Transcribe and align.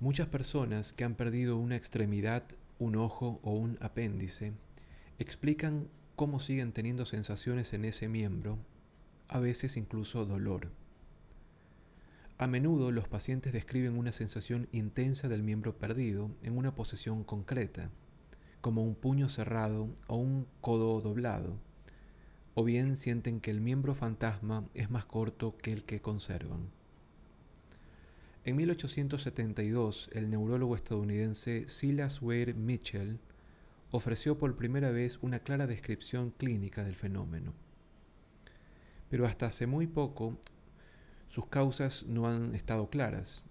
Muchas 0.00 0.28
personas 0.28 0.92
que 0.92 1.04
han 1.04 1.14
perdido 1.14 1.56
una 1.56 1.76
extremidad, 1.76 2.42
un 2.78 2.96
ojo 2.96 3.38
o 3.42 3.52
un 3.52 3.76
apéndice 3.80 4.54
explican 5.18 5.88
cómo 6.16 6.40
siguen 6.40 6.72
teniendo 6.72 7.04
sensaciones 7.04 7.74
en 7.74 7.84
ese 7.84 8.08
miembro, 8.08 8.58
a 9.28 9.40
veces 9.40 9.76
incluso 9.76 10.24
dolor. 10.24 10.70
A 12.40 12.46
menudo 12.46 12.90
los 12.90 13.06
pacientes 13.06 13.52
describen 13.52 13.98
una 13.98 14.12
sensación 14.12 14.66
intensa 14.72 15.28
del 15.28 15.42
miembro 15.42 15.76
perdido 15.76 16.30
en 16.42 16.56
una 16.56 16.74
posición 16.74 17.22
concreta, 17.22 17.90
como 18.62 18.82
un 18.82 18.94
puño 18.94 19.28
cerrado 19.28 19.90
o 20.06 20.16
un 20.16 20.46
codo 20.62 21.02
doblado, 21.02 21.58
o 22.54 22.64
bien 22.64 22.96
sienten 22.96 23.40
que 23.40 23.50
el 23.50 23.60
miembro 23.60 23.94
fantasma 23.94 24.66
es 24.72 24.90
más 24.90 25.04
corto 25.04 25.58
que 25.58 25.70
el 25.70 25.84
que 25.84 26.00
conservan. 26.00 26.70
En 28.46 28.56
1872, 28.56 30.08
el 30.14 30.30
neurólogo 30.30 30.76
estadounidense 30.76 31.68
Silas 31.68 32.22
Ware 32.22 32.54
Mitchell 32.54 33.20
ofreció 33.90 34.38
por 34.38 34.56
primera 34.56 34.90
vez 34.90 35.18
una 35.20 35.40
clara 35.40 35.66
descripción 35.66 36.30
clínica 36.30 36.84
del 36.84 36.96
fenómeno. 36.96 37.52
Pero 39.10 39.26
hasta 39.26 39.44
hace 39.44 39.66
muy 39.66 39.86
poco, 39.86 40.38
sus 41.30 41.46
causas 41.46 42.04
no 42.08 42.28
han 42.28 42.56
estado 42.56 42.90
claras. 42.90 43.44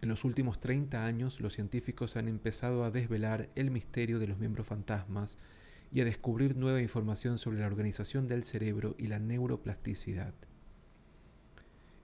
En 0.00 0.08
los 0.08 0.24
últimos 0.24 0.60
30 0.60 1.04
años, 1.04 1.40
los 1.40 1.52
científicos 1.52 2.16
han 2.16 2.26
empezado 2.26 2.84
a 2.84 2.90
desvelar 2.90 3.50
el 3.54 3.70
misterio 3.70 4.18
de 4.18 4.26
los 4.26 4.38
miembros 4.38 4.66
fantasmas 4.66 5.36
y 5.92 6.00
a 6.00 6.06
descubrir 6.06 6.56
nueva 6.56 6.80
información 6.80 7.36
sobre 7.36 7.60
la 7.60 7.66
organización 7.66 8.28
del 8.28 8.44
cerebro 8.44 8.94
y 8.96 9.08
la 9.08 9.18
neuroplasticidad. 9.18 10.32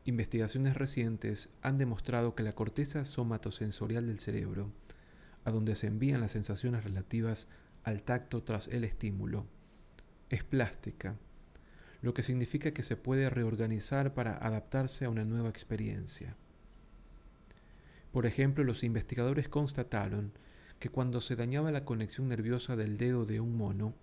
Investigaciones 0.05 0.77
recientes 0.77 1.49
han 1.63 1.79
demostrado 1.79 2.35
que 2.35 2.43
la 2.43 2.53
corteza 2.53 3.07
somatosensorial 3.07 4.07
del 4.07 4.19
cerebro, 4.19 4.71
a 5.47 5.51
donde 5.51 5.75
se 5.75 5.87
envían 5.87 6.21
las 6.21 6.33
sensaciones 6.33 6.85
relativas 6.85 7.49
al 7.83 8.03
tacto 8.03 8.43
tras 8.43 8.69
el 8.69 8.85
estímulo, 8.85 9.47
es 10.29 10.45
plástica, 10.45 11.17
lo 12.01 12.15
que 12.15 12.23
significa 12.23 12.73
que 12.73 12.83
se 12.83 12.97
puede 12.97 13.29
reorganizar 13.31 14.15
para 14.15 14.37
adaptarse 14.37 15.05
a 15.05 15.11
una 15.11 15.25
nueva 15.25 15.49
experiencia. 15.49 16.37
Por 18.13 18.27
ejemplo, 18.27 18.65
los 18.65 18.85
investigadores 18.85 19.49
constataron 19.49 20.33
que 20.79 20.91
cuando 20.91 21.21
se 21.21 21.37
dañaba 21.37 21.73
la 21.73 21.85
conexión 21.85 22.29
nerviosa 22.29 22.77
del 22.77 22.99
dedo 22.99 23.27
de 23.27 23.41
un 23.41 23.57
mono, 23.57 23.95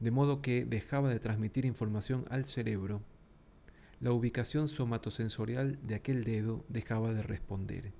de 0.00 0.10
modo 0.10 0.42
que 0.42 0.64
dejaba 0.64 1.10
de 1.10 1.20
transmitir 1.20 1.64
información 1.64 2.24
al 2.30 2.44
cerebro, 2.44 3.02
la 4.00 4.12
ubicación 4.12 4.68
somatosensorial 4.68 5.78
de 5.86 5.94
aquel 5.94 6.24
dedo 6.24 6.64
dejaba 6.68 7.12
de 7.12 7.22
responder. 7.22 7.92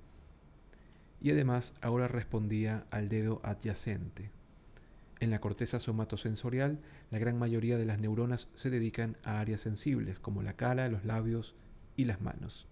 Y 1.21 1.31
además 1.31 1.73
ahora 1.81 2.09
respondía 2.09 2.85
al 2.91 3.07
dedo 3.07 3.39
adyacente. 3.43 4.29
En 5.23 5.29
la 5.29 5.39
corteza 5.39 5.79
somatosensorial, 5.79 6.81
la 7.09 7.17
gran 7.17 7.39
mayoría 7.39 7.77
de 7.77 7.85
las 7.85 7.97
neuronas 7.97 8.49
se 8.55 8.69
dedican 8.69 9.15
a 9.23 9.39
áreas 9.39 9.61
sensibles, 9.61 10.19
como 10.19 10.43
la 10.43 10.57
cara, 10.57 10.89
los 10.89 11.05
labios 11.05 11.55
y 11.95 12.03
las 12.03 12.19
manos. 12.19 12.67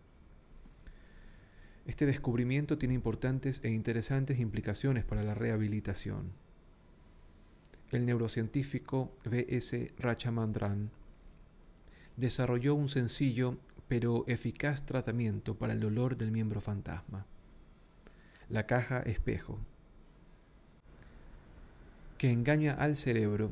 Este 1.86 2.06
descubrimiento 2.06 2.78
tiene 2.78 2.94
importantes 2.94 3.62
e 3.64 3.70
interesantes 3.70 4.38
implicaciones 4.38 5.06
para 5.06 5.24
la 5.24 5.34
rehabilitación. 5.34 6.34
El 7.90 8.06
neurocientífico 8.06 9.16
V.S. 9.26 9.94
Rachamandran 9.98 10.92
desarrolló 12.18 12.76
un 12.76 12.90
sencillo 12.90 13.60
pero 13.88 14.26
eficaz 14.28 14.86
tratamiento 14.86 15.56
para 15.56 15.72
el 15.72 15.80
dolor 15.80 16.18
del 16.18 16.32
miembro 16.32 16.60
fantasma. 16.60 17.26
La 18.50 18.66
caja 18.66 19.00
espejo, 19.00 19.58
que 22.22 22.30
engaña 22.30 22.74
al 22.74 22.98
cerebro 22.98 23.50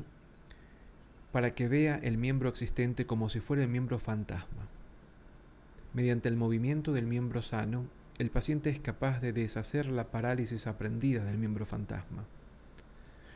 para 1.32 1.56
que 1.56 1.66
vea 1.66 1.98
el 2.04 2.18
miembro 2.18 2.48
existente 2.48 3.04
como 3.04 3.28
si 3.28 3.40
fuera 3.40 3.64
el 3.64 3.68
miembro 3.68 3.98
fantasma. 3.98 4.68
Mediante 5.92 6.28
el 6.28 6.36
movimiento 6.36 6.92
del 6.92 7.04
miembro 7.04 7.42
sano, 7.42 7.86
el 8.18 8.30
paciente 8.30 8.70
es 8.70 8.78
capaz 8.78 9.20
de 9.20 9.32
deshacer 9.32 9.86
la 9.86 10.12
parálisis 10.12 10.68
aprendida 10.68 11.24
del 11.24 11.36
miembro 11.36 11.66
fantasma. 11.66 12.26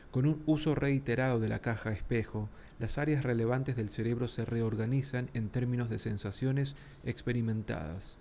Con 0.09 0.25
un 0.25 0.41
uso 0.45 0.73
reiterado 0.73 1.41
de 1.41 1.49
la 1.49 1.59
caja 1.59 1.91
espejo, 1.91 2.47
las 2.79 2.97
áreas 2.97 3.25
relevantes 3.25 3.75
del 3.75 3.89
cerebro 3.89 4.29
se 4.29 4.45
reorganizan 4.45 5.29
en 5.33 5.49
términos 5.49 5.89
de 5.89 5.99
sensaciones 5.99 6.77
experimentadas. 7.03 8.17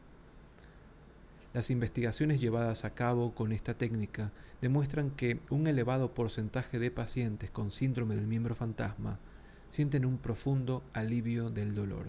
Las 1.55 1.71
investigaciones 1.71 2.41
llevadas 2.41 2.85
a 2.85 2.95
cabo 2.95 3.33
con 3.33 3.53
esta 3.53 3.75
técnica 3.75 4.33
demuestran 4.61 5.13
que 5.13 5.39
un 5.51 5.69
elevado 5.69 6.13
porcentaje 6.13 6.81
de 6.81 6.91
pacientes 6.91 7.49
con 7.49 7.71
síndrome 7.71 8.17
del 8.17 8.27
miembro 8.27 8.57
fantasma 8.57 9.21
sienten 9.69 10.05
un 10.05 10.19
profundo 10.19 10.83
alivio 10.95 11.51
del 11.51 11.73
dolor. 11.73 12.07